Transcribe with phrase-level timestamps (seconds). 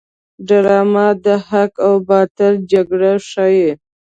[0.47, 3.69] ډرامه د حق او باطل جګړه ښيي